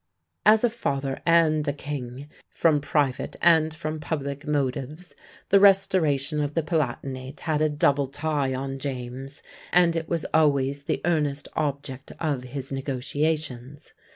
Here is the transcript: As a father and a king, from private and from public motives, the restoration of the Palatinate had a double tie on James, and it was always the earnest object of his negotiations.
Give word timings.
As 0.47 0.63
a 0.63 0.69
father 0.71 1.21
and 1.27 1.67
a 1.67 1.73
king, 1.73 2.27
from 2.49 2.81
private 2.81 3.35
and 3.39 3.71
from 3.71 3.99
public 3.99 4.47
motives, 4.47 5.13
the 5.49 5.59
restoration 5.59 6.41
of 6.41 6.55
the 6.55 6.63
Palatinate 6.63 7.41
had 7.41 7.61
a 7.61 7.69
double 7.69 8.07
tie 8.07 8.51
on 8.55 8.79
James, 8.79 9.43
and 9.71 9.95
it 9.95 10.09
was 10.09 10.25
always 10.33 10.85
the 10.85 11.01
earnest 11.05 11.49
object 11.55 12.13
of 12.19 12.45
his 12.45 12.71
negotiations. 12.71 13.93